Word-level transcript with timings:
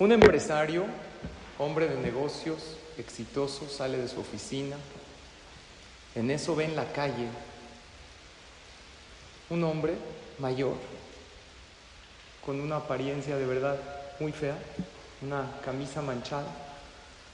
Un 0.00 0.10
empresario, 0.10 0.86
hombre 1.56 1.88
de 1.88 1.96
negocios, 1.96 2.58
exitoso, 2.98 3.68
sale 3.68 3.96
de 3.96 4.08
su 4.08 4.18
oficina. 4.18 4.76
En 6.16 6.32
eso 6.32 6.56
ve 6.56 6.64
en 6.64 6.74
la 6.74 6.90
calle 6.92 7.28
un 9.50 9.62
hombre 9.62 9.94
mayor, 10.40 10.74
con 12.44 12.60
una 12.60 12.76
apariencia 12.76 13.36
de 13.36 13.46
verdad 13.46 13.78
muy 14.18 14.32
fea, 14.32 14.58
una 15.22 15.60
camisa 15.64 16.02
manchada, 16.02 16.48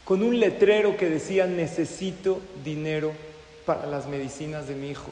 con 0.05 0.23
un 0.23 0.39
letrero 0.39 0.99
que 0.99 1.09
decía 1.09 1.47
necesito 1.47 2.41
dinero 2.63 3.13
para 3.65 3.87
las 3.87 4.07
medicinas 4.07 4.69
de 4.69 4.75
mi 4.75 4.91
hijo. 4.91 5.11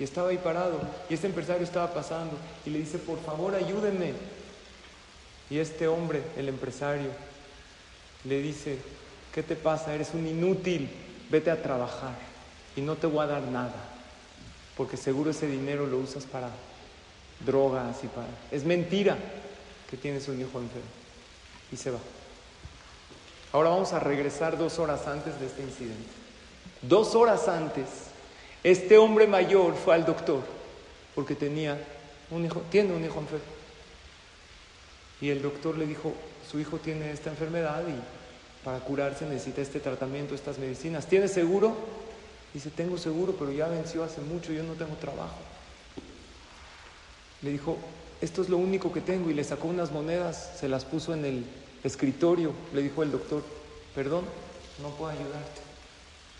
Y 0.00 0.04
estaba 0.04 0.30
ahí 0.30 0.38
parado, 0.38 0.80
y 1.10 1.14
este 1.14 1.26
empresario 1.26 1.64
estaba 1.64 1.92
pasando, 1.92 2.32
y 2.64 2.70
le 2.70 2.78
dice, 2.78 2.98
por 2.98 3.20
favor, 3.20 3.54
ayúdenme. 3.54 4.37
Y 5.50 5.58
este 5.58 5.88
hombre, 5.88 6.22
el 6.36 6.48
empresario, 6.48 7.10
le 8.24 8.40
dice, 8.42 8.78
¿qué 9.32 9.42
te 9.42 9.56
pasa? 9.56 9.94
Eres 9.94 10.10
un 10.14 10.26
inútil, 10.26 10.90
vete 11.30 11.50
a 11.50 11.62
trabajar 11.62 12.14
y 12.76 12.80
no 12.80 12.96
te 12.96 13.06
voy 13.06 13.24
a 13.24 13.28
dar 13.28 13.42
nada, 13.42 13.74
porque 14.76 14.96
seguro 14.96 15.30
ese 15.30 15.46
dinero 15.46 15.86
lo 15.86 15.98
usas 15.98 16.24
para 16.24 16.50
drogas 17.44 18.04
y 18.04 18.08
para... 18.08 18.28
Es 18.50 18.64
mentira 18.64 19.16
que 19.90 19.96
tienes 19.96 20.28
un 20.28 20.40
hijo 20.40 20.58
enfermo. 20.58 20.88
Y 21.72 21.76
se 21.76 21.90
va. 21.90 21.98
Ahora 23.52 23.70
vamos 23.70 23.92
a 23.92 24.00
regresar 24.00 24.58
dos 24.58 24.78
horas 24.78 25.06
antes 25.06 25.38
de 25.40 25.46
este 25.46 25.62
incidente. 25.62 26.10
Dos 26.82 27.14
horas 27.14 27.48
antes, 27.48 27.86
este 28.62 28.98
hombre 28.98 29.26
mayor 29.26 29.74
fue 29.74 29.94
al 29.94 30.04
doctor 30.04 30.42
porque 31.14 31.34
tenía 31.34 31.76
un 32.30 32.44
hijo, 32.44 32.62
tiene 32.70 32.94
un 32.94 33.04
hijo 33.04 33.18
enfermo. 33.18 33.57
Y 35.20 35.30
el 35.30 35.42
doctor 35.42 35.76
le 35.76 35.86
dijo, 35.86 36.14
su 36.48 36.58
hijo 36.58 36.78
tiene 36.78 37.12
esta 37.12 37.30
enfermedad 37.30 37.82
y 37.88 38.64
para 38.64 38.80
curarse 38.80 39.26
necesita 39.26 39.60
este 39.60 39.80
tratamiento, 39.80 40.34
estas 40.34 40.58
medicinas. 40.58 41.06
¿Tiene 41.06 41.28
seguro? 41.28 41.76
Dice, 42.54 42.70
tengo 42.70 42.96
seguro, 42.98 43.34
pero 43.38 43.52
ya 43.52 43.68
venció 43.68 44.04
hace 44.04 44.20
mucho, 44.20 44.52
yo 44.52 44.62
no 44.62 44.74
tengo 44.74 44.94
trabajo. 44.96 45.36
Le 47.42 47.50
dijo, 47.50 47.76
esto 48.20 48.42
es 48.42 48.48
lo 48.48 48.56
único 48.56 48.92
que 48.92 49.00
tengo 49.00 49.30
y 49.30 49.34
le 49.34 49.44
sacó 49.44 49.68
unas 49.68 49.92
monedas, 49.92 50.52
se 50.58 50.68
las 50.68 50.84
puso 50.84 51.14
en 51.14 51.24
el 51.24 51.44
escritorio. 51.84 52.52
Le 52.72 52.82
dijo 52.82 53.02
el 53.02 53.12
doctor, 53.12 53.42
perdón, 53.94 54.24
no 54.82 54.88
puedo 54.90 55.12
ayudarte. 55.12 55.60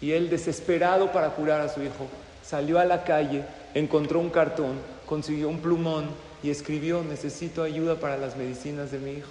Y 0.00 0.12
él, 0.12 0.30
desesperado 0.30 1.12
para 1.12 1.30
curar 1.30 1.60
a 1.60 1.68
su 1.68 1.82
hijo, 1.82 2.08
salió 2.44 2.78
a 2.78 2.84
la 2.84 3.04
calle, 3.04 3.44
encontró 3.74 4.20
un 4.20 4.30
cartón, 4.30 4.78
consiguió 5.06 5.48
un 5.48 5.60
plumón 5.60 6.08
y 6.42 6.50
escribió, 6.50 7.02
necesito 7.02 7.62
ayuda 7.62 7.98
para 7.98 8.16
las 8.16 8.36
medicinas 8.36 8.90
de 8.90 8.98
mi 8.98 9.12
hijo. 9.12 9.30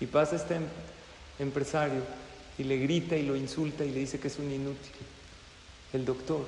Y 0.00 0.06
pasa 0.06 0.36
este 0.36 0.56
em-, 0.56 0.66
empresario 1.38 2.02
y 2.58 2.64
le 2.64 2.78
grita 2.78 3.16
y 3.16 3.24
lo 3.24 3.36
insulta 3.36 3.84
y 3.84 3.90
le 3.90 4.00
dice 4.00 4.18
que 4.18 4.28
es 4.28 4.38
un 4.38 4.50
inútil. 4.50 4.92
El 5.92 6.04
doctor 6.04 6.44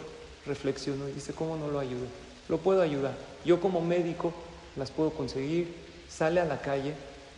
reflexionó 0.46 1.08
y 1.08 1.12
dice, 1.12 1.32
¿cómo 1.32 1.56
no 1.56 1.68
lo 1.68 1.78
ayudo? 1.78 2.06
Lo 2.48 2.58
puedo 2.58 2.82
ayudar. 2.82 3.16
Yo 3.44 3.60
como 3.60 3.80
médico 3.80 4.32
las 4.76 4.90
puedo 4.90 5.10
conseguir. 5.10 5.74
Sale 6.08 6.40
a 6.40 6.44
la 6.44 6.60
calle 6.60 6.94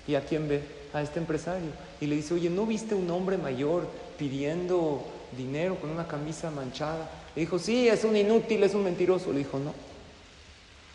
y 0.07 0.15
a 0.15 0.25
quién 0.25 0.49
ve? 0.49 0.63
A 0.93 1.03
este 1.03 1.19
empresario. 1.19 1.71
Y 2.01 2.07
le 2.07 2.17
dice, 2.17 2.35
oye, 2.35 2.51
¿no 2.51 2.67
viste 2.67 2.95
un 2.95 3.11
hombre 3.11 3.37
mayor 3.37 3.87
pidiendo 4.19 5.05
dinero 5.37 5.77
con 5.81 5.91
una 5.91 6.07
camisa 6.07 6.51
manchada? 6.51 7.11
Le 7.35 7.43
dijo, 7.43 7.59
sí, 7.59 7.89
es 7.89 8.05
un 8.05 8.17
inútil, 8.17 8.63
es 8.63 8.75
un 8.75 8.85
mentiroso. 8.85 9.33
Le 9.33 9.39
dijo, 9.39 9.59
no, 9.59 9.75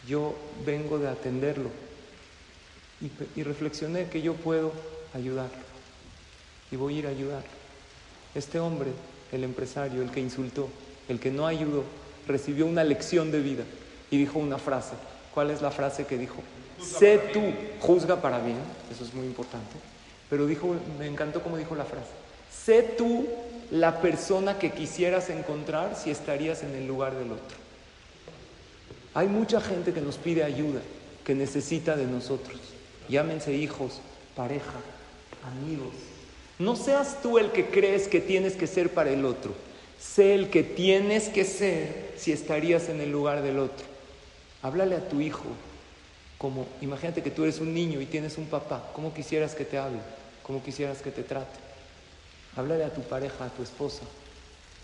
yo 0.08 0.34
vengo 0.66 0.98
de 0.98 1.10
atenderlo. 1.10 1.70
Y, 3.36 3.44
reflexioné 3.44 4.08
que 4.08 4.22
yo 4.22 4.34
puedo 4.34 4.72
ayudarlo. 5.14 5.68
Y 6.72 6.76
voy 6.76 6.96
a 6.96 7.00
ir 7.00 7.08
a 7.08 7.10
ayudarlo. 7.10 7.50
Este 8.34 8.60
hombre, 8.60 8.90
el 9.32 9.44
empresario, 9.44 10.02
el 10.02 10.10
que 10.10 10.20
insultó, 10.20 10.68
el 11.08 11.20
que 11.20 11.30
no 11.30 11.46
ayudó, 11.46 11.84
recibió 12.28 12.66
una 12.66 12.84
lección 12.84 13.32
de 13.32 13.42
vida 13.42 13.64
y 14.10 14.18
dijo 14.18 14.40
una 14.40 14.58
frase. 14.58 14.96
¿Cuál 15.34 15.52
es 15.52 15.62
la 15.62 15.70
frase 15.70 16.06
que 16.06 16.18
dijo? 16.18 16.42
Sé 16.82 17.20
tú, 17.34 17.42
juzga 17.80 18.20
para 18.22 18.40
bien, 18.40 18.58
eso 18.92 19.04
es 19.04 19.14
muy 19.14 19.28
importante. 19.28 19.76
Pero 20.30 20.48
dijo, 20.48 20.76
me 20.98 21.08
encantó 21.08 21.44
cómo 21.44 21.58
dijo 21.58 21.76
la 21.76 21.86
frase. 21.86 22.10
Sé 22.52 22.82
tú 22.82 23.28
la 23.70 24.02
persona 24.02 24.58
que 24.58 24.72
quisieras 24.72 25.30
encontrar 25.30 25.96
si 25.96 26.10
estarías 26.10 26.64
en 26.64 26.74
el 26.76 26.88
lugar 26.88 27.16
del 27.16 27.32
otro. 27.32 27.67
Hay 29.18 29.28
mucha 29.28 29.60
gente 29.60 29.94
que 29.94 30.02
nos 30.02 30.18
pide 30.18 30.44
ayuda, 30.44 30.80
que 31.26 31.34
necesita 31.34 31.96
de 31.96 32.06
nosotros. 32.06 32.60
Llámense 33.10 33.52
hijos, 33.52 34.00
pareja, 34.36 34.80
amigos. 35.44 35.96
No 36.60 36.76
seas 36.76 37.20
tú 37.24 37.40
el 37.40 37.52
que 37.52 37.66
crees 37.66 38.08
que 38.08 38.22
tienes 38.22 38.56
que 38.56 38.68
ser 38.68 38.94
para 38.94 39.10
el 39.10 39.26
otro. 39.26 39.56
Sé 40.00 40.36
el 40.36 40.52
que 40.52 40.62
tienes 40.62 41.30
que 41.30 41.46
ser 41.46 42.14
si 42.16 42.32
estarías 42.32 42.90
en 42.90 43.02
el 43.02 43.12
lugar 43.12 43.42
del 43.42 43.58
otro. 43.58 43.88
Háblale 44.62 44.96
a 44.96 45.10
tu 45.10 45.20
hijo 45.20 45.48
como, 46.38 46.68
imagínate 46.82 47.24
que 47.24 47.32
tú 47.32 47.42
eres 47.42 47.60
un 47.60 47.74
niño 47.74 48.00
y 48.00 48.06
tienes 48.06 48.38
un 48.38 48.46
papá. 48.46 48.92
¿Cómo 48.94 49.16
quisieras 49.16 49.56
que 49.56 49.66
te 49.66 49.80
hable? 49.80 49.98
¿Cómo 50.44 50.62
quisieras 50.62 51.02
que 51.02 51.10
te 51.10 51.24
trate? 51.24 51.58
Háblale 52.56 52.84
a 52.84 52.94
tu 52.94 53.02
pareja, 53.02 53.46
a 53.46 53.50
tu 53.50 53.64
esposa, 53.64 54.04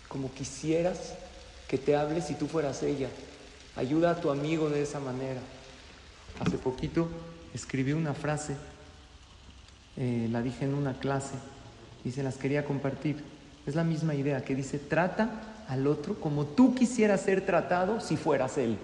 como 0.08 0.34
quisieras 0.34 1.14
que 1.68 1.78
te 1.78 1.94
hable 1.94 2.20
si 2.20 2.34
tú 2.34 2.48
fueras 2.48 2.82
ella. 2.82 3.08
Ayuda 3.76 4.12
a 4.12 4.20
tu 4.20 4.30
amigo 4.30 4.70
de 4.70 4.82
esa 4.82 5.00
manera. 5.00 5.40
Hace 6.40 6.58
poquito 6.58 7.08
escribí 7.54 7.92
una 7.92 8.14
frase, 8.14 8.56
eh, 9.96 10.28
la 10.30 10.42
dije 10.42 10.64
en 10.64 10.74
una 10.74 10.94
clase 10.94 11.34
y 12.04 12.12
se 12.12 12.22
las 12.22 12.36
quería 12.36 12.64
compartir. 12.64 13.22
Es 13.66 13.74
la 13.74 13.84
misma 13.84 14.14
idea 14.14 14.44
que 14.44 14.54
dice, 14.54 14.78
trata 14.78 15.64
al 15.68 15.86
otro 15.86 16.14
como 16.20 16.44
tú 16.44 16.74
quisieras 16.74 17.22
ser 17.22 17.44
tratado 17.46 18.00
si 18.00 18.16
fueras 18.16 18.58
él. 18.58 18.76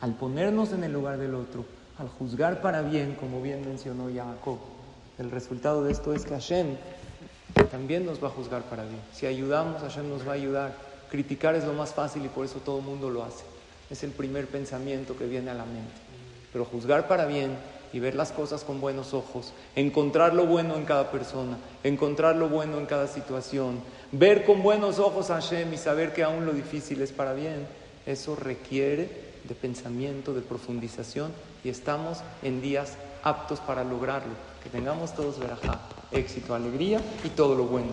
Al 0.00 0.14
ponernos 0.14 0.72
en 0.72 0.84
el 0.84 0.92
lugar 0.92 1.18
del 1.18 1.34
otro, 1.34 1.64
al 1.98 2.08
juzgar 2.08 2.62
para 2.62 2.80
bien, 2.82 3.16
como 3.18 3.42
bien 3.42 3.66
mencionó 3.66 4.08
Jacob. 4.14 4.58
El 5.18 5.30
resultado 5.30 5.84
de 5.84 5.92
esto 5.92 6.14
es 6.14 6.24
que 6.24 6.30
Hashem 6.30 6.76
también 7.70 8.06
nos 8.06 8.22
va 8.22 8.28
a 8.28 8.30
juzgar 8.30 8.62
para 8.62 8.84
bien. 8.84 9.00
Si 9.12 9.26
ayudamos, 9.26 9.82
Hashem 9.82 10.08
nos 10.08 10.26
va 10.26 10.32
a 10.32 10.36
ayudar. 10.36 10.74
Criticar 11.10 11.54
es 11.56 11.64
lo 11.64 11.74
más 11.74 11.92
fácil 11.92 12.24
y 12.24 12.28
por 12.28 12.46
eso 12.46 12.60
todo 12.60 12.78
el 12.78 12.84
mundo 12.84 13.10
lo 13.10 13.24
hace. 13.24 13.44
Es 13.90 14.02
el 14.02 14.10
primer 14.10 14.46
pensamiento 14.46 15.16
que 15.16 15.26
viene 15.26 15.50
a 15.50 15.54
la 15.54 15.64
mente. 15.64 15.92
Pero 16.52 16.64
juzgar 16.64 17.08
para 17.08 17.26
bien 17.26 17.56
y 17.92 17.98
ver 17.98 18.14
las 18.14 18.32
cosas 18.32 18.62
con 18.62 18.80
buenos 18.80 19.14
ojos, 19.14 19.52
encontrar 19.74 20.34
lo 20.34 20.46
bueno 20.46 20.76
en 20.76 20.84
cada 20.84 21.10
persona, 21.10 21.58
encontrar 21.82 22.36
lo 22.36 22.48
bueno 22.48 22.78
en 22.78 22.86
cada 22.86 23.08
situación, 23.08 23.80
ver 24.12 24.44
con 24.44 24.62
buenos 24.62 24.98
ojos 24.98 25.30
a 25.30 25.40
Hashem 25.40 25.74
y 25.74 25.76
saber 25.76 26.12
que 26.12 26.22
aún 26.22 26.46
lo 26.46 26.52
difícil 26.52 27.02
es 27.02 27.12
para 27.12 27.32
bien, 27.32 27.66
eso 28.06 28.36
requiere 28.36 29.30
de 29.44 29.54
pensamiento, 29.54 30.34
de 30.34 30.40
profundización 30.40 31.32
y 31.64 31.68
estamos 31.68 32.18
en 32.42 32.60
días 32.60 32.96
aptos 33.22 33.60
para 33.60 33.84
lograrlo. 33.84 34.32
Que 34.62 34.70
tengamos 34.70 35.14
todos 35.14 35.38
verajá, 35.38 35.80
éxito, 36.12 36.54
alegría 36.54 37.00
y 37.24 37.30
todo 37.30 37.54
lo 37.54 37.64
bueno. 37.64 37.88